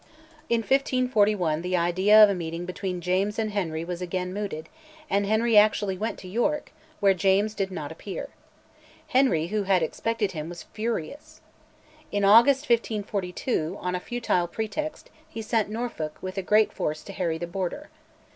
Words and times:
In 0.49 0.61
1541 0.61 1.61
the 1.61 1.77
idea 1.77 2.23
of 2.23 2.27
a 2.27 2.33
meeting 2.33 2.65
between 2.65 3.01
James 3.01 3.37
and 3.37 3.51
Henry 3.51 3.85
was 3.85 4.01
again 4.01 4.33
mooted, 4.33 4.67
and 5.11 5.27
Henry 5.27 5.55
actually 5.59 5.95
went 5.95 6.17
to 6.17 6.27
York, 6.27 6.71
where 6.99 7.13
James 7.13 7.53
did 7.53 7.69
not 7.71 7.91
appear. 7.91 8.29
Henry, 9.09 9.45
who 9.49 9.61
had 9.61 9.83
expected 9.83 10.31
him, 10.31 10.49
was 10.49 10.63
furious. 10.63 11.39
In 12.11 12.25
August 12.25 12.61
1542, 12.67 13.77
on 13.79 13.93
a 13.93 13.99
futile 13.99 14.47
pretext, 14.47 15.11
he 15.29 15.43
sent 15.43 15.69
Norfolk 15.69 16.17
with 16.19 16.35
a 16.39 16.41
great 16.41 16.73
force 16.73 17.03
to 17.03 17.13
harry 17.13 17.37
the 17.37 17.45
Border. 17.45 17.89